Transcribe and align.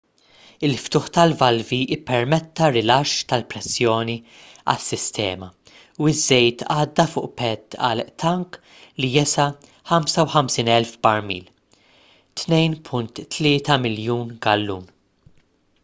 il-ftuħ 0.67 1.07
tal-valvi 1.15 1.77
ppermetta 2.05 2.69
rilaxx 2.75 3.27
tal-pressjoni 3.33 4.15
għas-sistema 4.73 5.49
u 6.05 6.09
ż-żejt 6.15 6.65
għadda 6.77 7.05
fuq 7.13 7.29
pad 7.43 7.77
għal 7.89 8.03
tank 8.25 8.59
li 9.05 9.11
jesa' 9.19 9.47
55,000 9.93 10.97
barmil 11.07 11.55
2.3 12.47 13.79
miljun 13.87 14.35
gallun 14.49 14.93